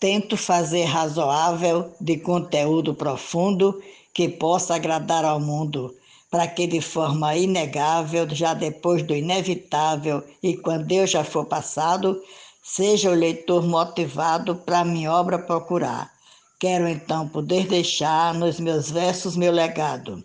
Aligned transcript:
tento 0.00 0.34
fazer 0.34 0.84
razoável 0.84 1.92
de 2.00 2.16
conteúdo 2.16 2.94
profundo 2.94 3.80
que 4.14 4.30
possa 4.30 4.74
agradar 4.74 5.26
ao 5.26 5.38
mundo, 5.38 5.94
para 6.30 6.48
que 6.48 6.66
de 6.66 6.80
forma 6.80 7.36
inegável, 7.36 8.26
já 8.30 8.54
depois 8.54 9.02
do 9.02 9.14
inevitável 9.14 10.24
e 10.42 10.56
quando 10.56 10.90
eu 10.90 11.06
já 11.06 11.22
for 11.22 11.44
passado, 11.44 12.20
seja 12.62 13.10
o 13.10 13.14
leitor 13.14 13.62
motivado 13.66 14.56
para 14.56 14.84
minha 14.84 15.12
obra 15.12 15.38
procurar. 15.38 16.10
Quero 16.58 16.88
então 16.88 17.28
poder 17.28 17.66
deixar 17.66 18.34
nos 18.34 18.58
meus 18.58 18.90
versos 18.90 19.36
meu 19.36 19.52
legado. 19.52 20.22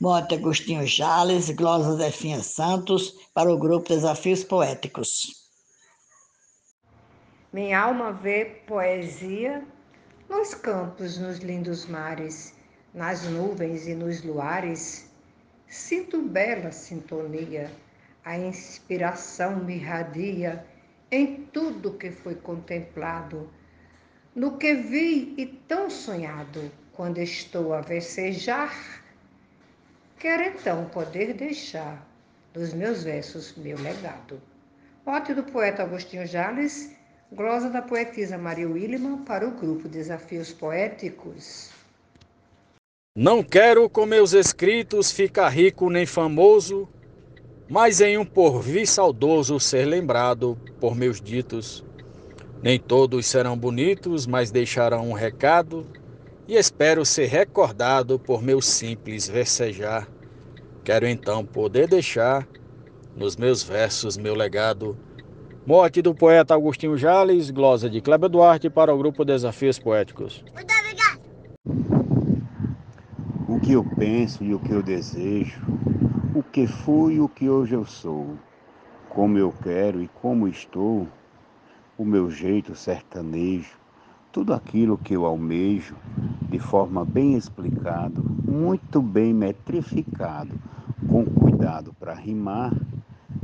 Monte 0.00 0.34
Agostinho 0.34 0.84
Jales, 0.84 1.48
Glosa 1.50 1.96
Zefinha 1.96 2.42
Santos, 2.42 3.14
para 3.32 3.52
o 3.52 3.58
grupo 3.58 3.88
Desafios 3.88 4.42
Poéticos. 4.42 5.41
Minha 7.52 7.80
alma 7.80 8.12
vê 8.14 8.46
poesia 8.66 9.62
nos 10.26 10.54
campos, 10.54 11.18
nos 11.18 11.36
lindos 11.40 11.84
mares, 11.84 12.54
nas 12.94 13.24
nuvens 13.24 13.86
e 13.86 13.94
nos 13.94 14.22
luares. 14.22 15.10
Sinto 15.68 16.22
bela 16.22 16.72
sintonia, 16.72 17.70
a 18.24 18.38
inspiração 18.38 19.56
me 19.56 19.74
irradia 19.74 20.64
em 21.10 21.44
tudo 21.52 21.98
que 21.98 22.10
foi 22.10 22.36
contemplado, 22.36 23.50
no 24.34 24.56
que 24.56 24.74
vi 24.74 25.34
e 25.36 25.44
tão 25.44 25.90
sonhado, 25.90 26.72
quando 26.92 27.18
estou 27.18 27.74
a 27.74 27.82
versejar. 27.82 28.74
Quero 30.18 30.42
então 30.42 30.86
poder 30.86 31.34
deixar 31.34 32.02
dos 32.54 32.72
meus 32.72 33.04
versos 33.04 33.54
meu 33.56 33.78
legado. 33.78 34.40
Mote 35.04 35.34
do 35.34 35.42
poeta 35.42 35.82
Agostinho 35.82 36.26
Jales 36.26 36.96
Glosa 37.34 37.70
da 37.70 37.80
poetisa 37.80 38.36
Maria 38.36 38.68
Williman 38.68 39.24
para 39.24 39.48
o 39.48 39.52
grupo 39.52 39.88
Desafios 39.88 40.52
Poéticos. 40.52 41.70
Não 43.16 43.42
quero 43.42 43.88
com 43.88 44.04
meus 44.04 44.34
escritos 44.34 45.10
ficar 45.10 45.48
rico 45.48 45.88
nem 45.88 46.04
famoso, 46.04 46.86
mas 47.70 48.02
em 48.02 48.18
um 48.18 48.24
porvir 48.26 48.86
saudoso 48.86 49.58
ser 49.58 49.86
lembrado 49.86 50.58
por 50.78 50.94
meus 50.94 51.22
ditos. 51.22 51.82
Nem 52.62 52.78
todos 52.78 53.24
serão 53.24 53.56
bonitos, 53.56 54.26
mas 54.26 54.50
deixarão 54.50 55.08
um 55.08 55.14
recado, 55.14 55.86
e 56.46 56.54
espero 56.54 57.02
ser 57.02 57.28
recordado 57.28 58.18
por 58.18 58.42
meu 58.42 58.60
simples 58.60 59.26
versejar. 59.26 60.06
Quero 60.84 61.08
então 61.08 61.46
poder 61.46 61.88
deixar 61.88 62.46
nos 63.16 63.36
meus 63.36 63.62
versos 63.62 64.18
meu 64.18 64.34
legado 64.34 64.98
Morte 65.64 66.02
do 66.02 66.12
poeta 66.12 66.54
Agostinho 66.54 66.98
Jales, 66.98 67.48
glosa 67.48 67.88
de 67.88 68.00
Kleber 68.00 68.28
Duarte 68.28 68.68
para 68.68 68.92
o 68.92 68.98
grupo 68.98 69.24
Desafios 69.24 69.78
Poéticos. 69.78 70.44
Muito 70.52 70.74
obrigado. 70.74 71.20
O 73.48 73.60
que 73.60 73.70
eu 73.70 73.84
penso 73.96 74.42
e 74.42 74.52
o 74.52 74.58
que 74.58 74.72
eu 74.72 74.82
desejo, 74.82 75.60
o 76.34 76.42
que 76.42 76.66
fui 76.66 77.14
e 77.14 77.20
o 77.20 77.28
que 77.28 77.48
hoje 77.48 77.74
eu 77.74 77.84
sou, 77.84 78.36
como 79.08 79.38
eu 79.38 79.54
quero 79.62 80.02
e 80.02 80.08
como 80.08 80.48
estou, 80.48 81.06
o 81.96 82.04
meu 82.04 82.28
jeito 82.28 82.74
sertanejo, 82.74 83.78
tudo 84.32 84.52
aquilo 84.52 84.98
que 84.98 85.14
eu 85.14 85.24
almejo, 85.24 85.94
de 86.50 86.58
forma 86.58 87.04
bem 87.04 87.34
explicado, 87.34 88.20
muito 88.44 89.00
bem 89.00 89.32
metrificado, 89.32 90.58
com 91.08 91.24
cuidado 91.24 91.94
para 92.00 92.14
rimar, 92.14 92.72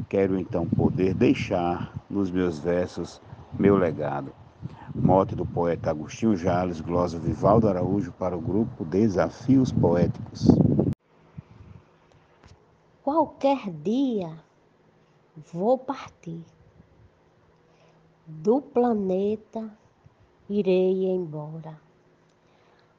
quero 0.09 0.37
então 0.37 0.67
poder 0.67 1.15
deixar 1.15 1.98
nos 2.09 2.31
meus 2.31 2.59
versos 2.59 3.21
meu 3.53 3.77
legado. 3.77 4.33
Mote 4.95 5.35
do 5.35 5.45
poeta 5.45 5.91
Agostinho 5.91 6.37
Jales, 6.37 6.81
glosa 6.81 7.19
Vivaldo 7.19 7.69
Araújo 7.69 8.13
para 8.13 8.37
o 8.37 8.41
grupo 8.41 8.85
Desafios 8.85 9.71
Poéticos. 9.71 10.49
Qualquer 13.03 13.71
dia 13.71 14.33
vou 15.53 15.79
partir 15.79 16.43
do 18.27 18.61
planeta, 18.61 19.71
irei 20.49 21.07
embora. 21.07 21.79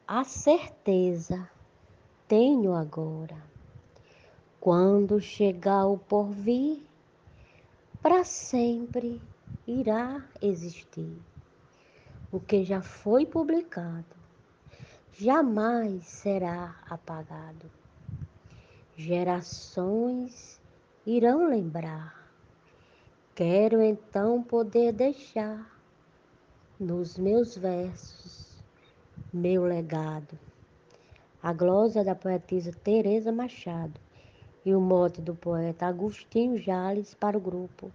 A 0.06 0.24
certeza 0.24 1.48
tenho 2.26 2.74
agora. 2.74 3.36
Quando 4.60 5.20
chegar 5.20 5.86
o 5.86 5.96
porvir, 5.96 6.82
para 8.02 8.24
sempre 8.24 9.20
irá 9.66 10.24
existir. 10.40 11.16
O 12.32 12.40
que 12.40 12.64
já 12.64 12.80
foi 12.80 13.26
publicado 13.26 14.16
jamais 15.12 16.06
será 16.06 16.76
apagado. 16.88 17.70
Gerações 18.96 20.60
irão 21.04 21.48
lembrar. 21.48 22.30
Quero 23.34 23.82
então 23.82 24.42
poder 24.42 24.92
deixar 24.92 25.70
nos 26.78 27.18
meus 27.18 27.56
versos 27.56 28.56
meu 29.32 29.64
legado. 29.64 30.38
A 31.42 31.52
glosa 31.52 32.02
da 32.02 32.14
poetisa 32.14 32.72
Teresa 32.72 33.32
Machado 33.32 34.00
e 34.64 34.74
o 34.74 34.80
mote 34.80 35.20
do 35.20 35.34
poeta 35.34 35.86
Agostinho 35.86 36.58
Jales 36.58 37.14
para 37.14 37.36
o 37.36 37.40
grupo 37.40 37.90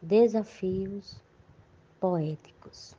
Desafios 0.00 1.16
Poéticos. 2.00 2.94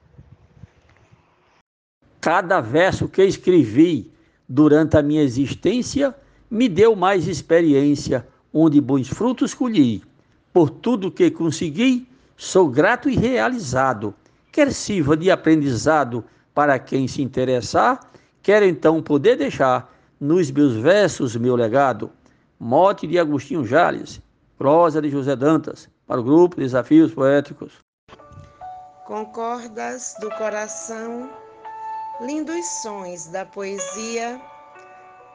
Cada 2.19 2.59
verso 2.59 3.07
que 3.07 3.23
escrevi 3.23 4.11
durante 4.47 4.97
a 4.97 5.01
minha 5.01 5.21
existência 5.21 6.13
me 6.49 6.67
deu 6.67 6.95
mais 6.95 7.27
experiência, 7.27 8.27
onde 8.53 8.81
bons 8.81 9.07
frutos 9.07 9.53
colhi. 9.53 10.03
Por 10.51 10.69
tudo 10.69 11.11
que 11.11 11.29
consegui, 11.29 12.07
sou 12.35 12.67
grato 12.67 13.09
e 13.09 13.15
realizado. 13.15 14.13
Quer 14.51 14.73
sirva 14.73 15.15
de 15.15 15.29
aprendizado 15.29 16.23
para 16.53 16.79
quem 16.79 17.07
se 17.07 17.21
interessar, 17.21 17.99
quero 18.41 18.65
então 18.65 19.01
poder 19.01 19.35
deixar 19.35 19.93
nos 20.19 20.49
meus 20.49 20.73
versos 20.73 21.35
meu 21.35 21.55
legado. 21.55 22.09
Mote 22.59 23.05
de 23.05 23.19
Agostinho 23.19 23.63
Jales, 23.63 24.19
prosa 24.57 24.99
de 24.99 25.09
José 25.09 25.35
Dantas, 25.35 25.87
para 26.07 26.19
o 26.19 26.23
grupo 26.23 26.55
Desafios 26.55 27.13
Poéticos. 27.13 27.73
Concordas 29.05 30.15
do 30.19 30.31
coração, 30.31 31.29
lindos 32.19 32.65
sons 32.81 33.27
da 33.27 33.45
poesia, 33.45 34.41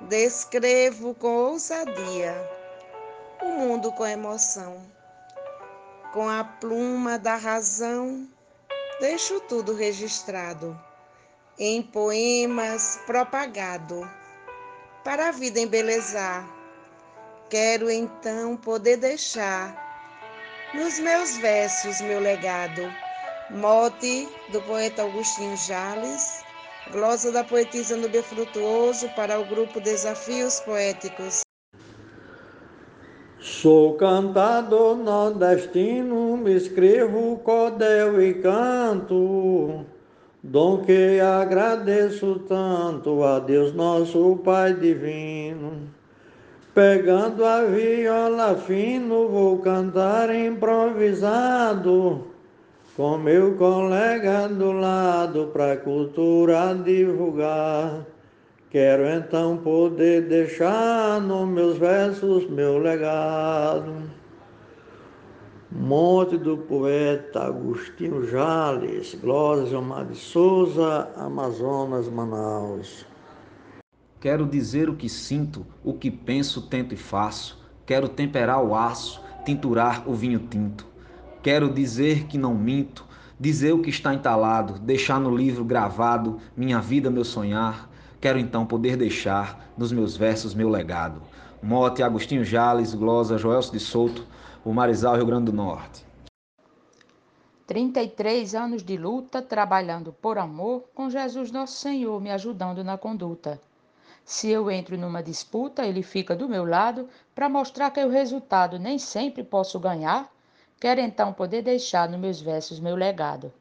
descrevo 0.01 1.15
com 1.15 1.29
ousadia 1.29 2.35
o 3.41 3.51
mundo 3.51 3.93
com 3.93 4.05
emoção. 4.05 4.83
Com 6.13 6.29
a 6.29 6.43
pluma 6.43 7.21
da 7.21 7.37
razão, 7.37 8.27
deixo 9.01 9.39
tudo 9.43 9.75
registrado, 9.75 10.77
em 11.57 11.83
poemas 11.83 13.01
propagado, 13.07 14.11
para 15.05 15.29
a 15.29 15.33
vida 15.33 15.61
embelezar 15.61 16.62
Quero 17.53 17.91
então 17.91 18.57
poder 18.57 18.97
deixar 18.97 19.77
nos 20.75 20.99
meus 20.99 21.37
versos 21.37 22.01
meu 22.01 22.19
legado. 22.19 22.81
Mote 23.51 24.27
do 24.51 24.63
poeta 24.63 25.03
Augustinho 25.03 25.55
Jales, 25.59 26.43
glosa 26.91 27.31
da 27.31 27.45
poetisa 27.45 27.95
Nubia 27.95 28.23
Frutuoso 28.23 29.07
para 29.11 29.39
o 29.39 29.45
grupo 29.45 29.81
Desafios 29.81 30.61
Poéticos. 30.61 31.43
Sou 33.39 33.99
cantador 33.99 34.97
nordestino, 34.97 36.39
me 36.39 36.57
escrevo 36.57 37.37
cordel 37.45 38.23
e 38.23 38.33
canto, 38.33 39.85
dom 40.43 40.83
que 40.87 41.21
agradeço 41.21 42.39
tanto 42.49 43.23
a 43.23 43.39
Deus 43.41 43.75
nosso 43.75 44.41
Pai 44.43 44.73
divino. 44.73 46.01
Pegando 46.75 47.45
a 47.45 47.65
viola 47.65 48.55
fino, 48.57 49.29
vou 49.29 49.59
cantar 49.59 50.35
improvisado, 50.35 52.29
com 52.97 53.19
meu 53.19 53.57
colega 53.57 54.49
do 54.49 54.73
lado, 54.73 55.51
pra 55.53 55.77
cultura 55.77 56.75
divulgar. 56.75 58.07
Quero 58.71 59.07
então 59.07 59.59
poder 59.59 60.23
deixar 60.23 61.21
nos 61.21 61.47
meus 61.47 61.77
versos 61.77 62.49
meu 62.49 62.79
legado. 62.79 63.93
Monte 65.71 66.39
do 66.39 66.57
poeta 66.57 67.49
Agostinho 67.49 68.27
Jales, 68.27 69.15
Glória 69.21 69.79
Omar 69.79 70.07
de 70.07 70.17
Souza, 70.17 71.07
Amazonas, 71.17 72.09
Manaus. 72.09 73.12
Quero 74.23 74.47
dizer 74.47 74.89
o 74.89 74.95
que 74.95 75.09
sinto, 75.09 75.67
o 75.83 75.93
que 75.95 76.09
penso, 76.09 76.63
tento 76.63 76.95
e 76.95 76.97
faço. 76.97 77.59
Quero 77.85 78.09
temperar 78.09 78.63
o 78.63 78.73
aço, 78.73 79.21
tinturar 79.45 80.09
o 80.09 80.15
vinho 80.15 80.39
tinto. 80.39 80.87
Quero 81.43 81.69
dizer 81.69 82.27
que 82.29 82.39
não 82.39 82.55
minto, 82.55 83.05
dizer 83.37 83.73
o 83.73 83.83
que 83.83 83.91
está 83.91 84.15
entalado, 84.15 84.79
deixar 84.79 85.19
no 85.19 85.37
livro 85.37 85.65
gravado 85.65 86.39
minha 86.57 86.81
vida, 86.81 87.11
meu 87.11 87.25
sonhar. 87.25 87.91
Quero 88.21 88.39
então 88.39 88.65
poder 88.65 88.97
deixar 88.97 89.73
nos 89.77 89.91
meus 89.91 90.17
versos 90.17 90.55
meu 90.55 90.69
legado. 90.69 91.21
Mote, 91.61 92.01
Agostinho 92.01 92.45
Jales, 92.45 92.95
Glosa, 92.95 93.37
Joelso 93.37 93.73
de 93.73 93.81
Souto, 93.81 94.25
o 94.65 94.73
Marizal, 94.73 95.17
Rio 95.17 95.27
Grande 95.27 95.47
do 95.47 95.53
Norte. 95.53 96.07
33 97.67 98.55
anos 98.55 98.85
de 98.85 98.97
luta, 98.97 99.43
trabalhando 99.43 100.13
por 100.13 100.39
amor, 100.39 100.85
com 100.95 101.11
Jesus 101.11 101.51
Nosso 101.51 101.81
Senhor 101.81 102.21
me 102.21 102.31
ajudando 102.31 102.85
na 102.85 102.97
conduta. 102.97 103.61
Se 104.25 104.49
eu 104.49 104.71
entro 104.71 104.97
numa 104.97 105.23
disputa, 105.23 105.85
ele 105.85 106.03
fica 106.03 106.35
do 106.35 106.49
meu 106.49 106.65
lado 106.65 107.09
para 107.35 107.49
mostrar 107.49 107.91
que 107.91 108.05
o 108.05 108.09
resultado 108.09 108.79
nem 108.79 108.99
sempre 108.99 109.43
posso 109.43 109.79
ganhar. 109.79 110.31
Quero 110.81 111.01
então 111.01 111.33
poder 111.33 111.63
deixar 111.63 112.09
nos 112.09 112.21
meus 112.21 112.41
versos 112.41 112.81
meu 112.81 112.97
legado. 112.97 113.53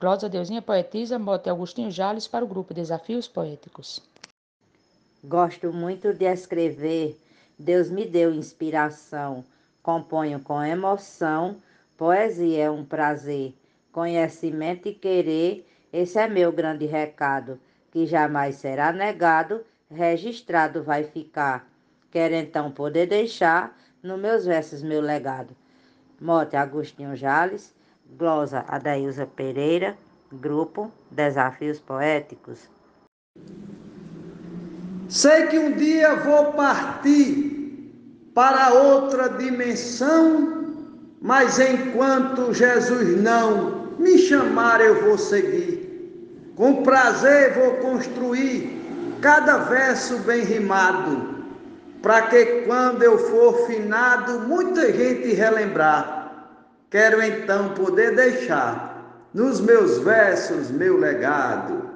Glosa 0.00 0.28
Deusinha 0.28 0.60
Poetisa, 0.60 1.18
Mote 1.18 1.48
Agostinho 1.48 1.90
Jales 1.90 2.26
para 2.26 2.44
o 2.44 2.48
grupo 2.48 2.74
Desafios 2.74 3.28
Poéticos. 3.28 4.00
Gosto 5.22 5.72
muito 5.72 6.12
de 6.12 6.26
escrever, 6.26 7.18
Deus 7.58 7.88
me 7.88 8.04
deu 8.04 8.34
inspiração. 8.34 9.44
Componho 9.82 10.40
com 10.40 10.62
emoção, 10.62 11.56
poesia 11.96 12.64
é 12.64 12.70
um 12.70 12.84
prazer. 12.84 13.54
Conhecimento 13.92 14.88
e 14.88 14.94
querer, 14.94 15.66
esse 15.92 16.18
é 16.18 16.26
meu 16.26 16.50
grande 16.50 16.84
recado, 16.84 17.58
que 17.92 18.06
jamais 18.06 18.56
será 18.56 18.92
negado, 18.92 19.64
registrado 19.90 20.82
vai 20.82 21.04
ficar. 21.04 21.68
Quero 22.10 22.34
então 22.34 22.70
poder 22.70 23.06
deixar 23.06 23.76
nos 24.02 24.20
meus 24.20 24.44
versos 24.44 24.82
meu 24.82 25.00
legado. 25.00 25.54
Mote 26.20 26.56
Agostinho 26.56 27.16
Jales, 27.16 27.74
glosa 28.16 28.64
Adailza 28.68 29.26
Pereira, 29.26 29.96
grupo 30.32 30.90
Desafios 31.10 31.78
Poéticos. 31.78 32.68
Sei 35.08 35.46
que 35.46 35.58
um 35.58 35.72
dia 35.72 36.16
vou 36.16 36.52
partir 36.52 37.92
para 38.34 38.72
outra 38.72 39.28
dimensão, 39.28 40.74
mas 41.20 41.58
enquanto 41.58 42.52
Jesus 42.52 43.20
não 43.20 43.86
me 43.98 44.18
chamar, 44.18 44.80
eu 44.80 45.02
vou 45.02 45.18
seguir. 45.18 46.52
Com 46.56 46.82
prazer 46.82 47.54
vou 47.54 47.74
construir 47.76 48.83
cada 49.24 49.56
verso 49.56 50.18
bem 50.18 50.44
rimado 50.44 51.46
para 52.02 52.26
que 52.26 52.66
quando 52.66 53.02
eu 53.02 53.16
for 53.16 53.66
finado, 53.66 54.40
muita 54.40 54.92
gente 54.92 55.32
relembrar. 55.32 56.52
Quero 56.90 57.22
então 57.22 57.70
poder 57.70 58.14
deixar 58.14 59.26
nos 59.32 59.62
meus 59.62 59.96
versos 60.00 60.70
meu 60.70 60.98
legado. 60.98 61.88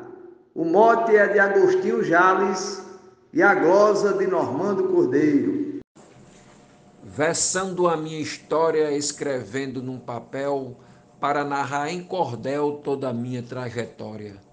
O 0.55 0.65
mote 0.65 1.15
é 1.15 1.29
de 1.29 1.39
Agostinho 1.39 2.03
Jales 2.03 2.83
e 3.31 3.43
a 3.43 3.55
glosa 3.55 4.15
de 4.15 4.27
Normando 4.27 4.85
Cordeiro. 4.85 5.81
Versando 7.05 7.89
a 7.89 7.95
minha 7.95 8.23
história, 8.23 8.91
escrevendo 8.93 9.83
num 9.83 9.99
papel, 9.99 10.79
para 11.21 11.45
narrar 11.45 11.91
em 11.91 12.03
cordel 12.03 12.81
toda 12.83 13.11
a 13.11 13.13
minha 13.13 13.43
trajetória. 13.43 14.49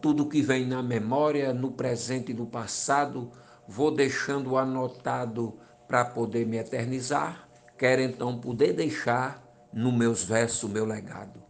Tudo 0.00 0.28
que 0.28 0.40
vem 0.40 0.66
na 0.66 0.82
memória, 0.82 1.52
no 1.52 1.72
presente 1.72 2.32
e 2.32 2.34
no 2.34 2.46
passado, 2.46 3.30
vou 3.68 3.90
deixando 3.90 4.56
anotado 4.56 5.58
para 5.86 6.04
poder 6.04 6.46
me 6.46 6.56
eternizar, 6.56 7.48
quero 7.76 8.00
então 8.00 8.40
poder 8.40 8.72
deixar 8.72 9.42
no 9.72 9.92
meus 9.92 10.24
versos 10.24 10.70
meu 10.70 10.84
legado. 10.84 11.42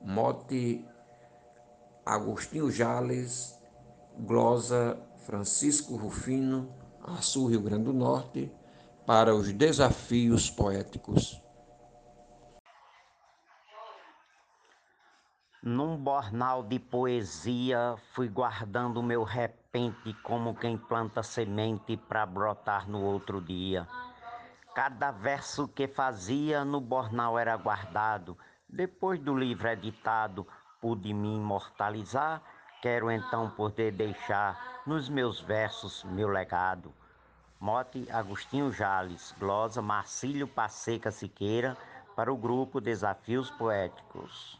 Mote 0.00 0.84
Agostinho 2.06 2.70
Jales, 2.70 3.58
glosa 4.18 4.98
Francisco 5.26 5.96
Rufino, 5.96 6.72
Açu, 7.02 7.46
Rio 7.46 7.60
Grande 7.60 7.84
do 7.84 7.92
Norte, 7.92 8.52
para 9.06 9.34
os 9.34 9.52
desafios 9.52 10.50
poéticos. 10.50 11.42
Num 15.62 15.89
bornal 16.00 16.62
de 16.62 16.78
poesia, 16.78 17.94
fui 18.14 18.26
guardando 18.26 19.02
meu 19.02 19.22
repente 19.22 20.14
como 20.22 20.54
quem 20.54 20.78
planta 20.78 21.22
semente 21.22 21.94
para 21.94 22.24
brotar 22.24 22.88
no 22.88 23.02
outro 23.02 23.38
dia. 23.38 23.86
Cada 24.74 25.10
verso 25.10 25.68
que 25.68 25.86
fazia 25.86 26.64
no 26.64 26.80
bornal 26.80 27.38
era 27.38 27.54
guardado. 27.54 28.36
Depois 28.66 29.20
do 29.20 29.36
livro 29.36 29.68
editado, 29.68 30.46
pude 30.80 31.12
me 31.12 31.36
imortalizar. 31.36 32.40
Quero 32.80 33.10
então 33.10 33.50
poder 33.50 33.92
deixar 33.92 34.82
nos 34.86 35.10
meus 35.10 35.38
versos 35.38 36.02
meu 36.04 36.28
legado. 36.28 36.94
Mote 37.60 38.10
Agostinho 38.10 38.72
Jales, 38.72 39.34
glosa 39.38 39.82
Marcílio 39.82 40.48
Passeca 40.48 41.10
Siqueira, 41.10 41.76
para 42.16 42.32
o 42.32 42.36
grupo 42.36 42.80
Desafios 42.80 43.50
Poéticos. 43.50 44.59